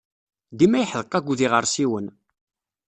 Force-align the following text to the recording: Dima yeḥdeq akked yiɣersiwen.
Dima 0.57 0.79
yeḥdeq 0.81 1.13
akked 1.17 1.39
yiɣersiwen. 1.41 2.07